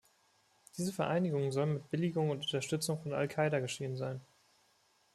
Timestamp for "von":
3.03-3.13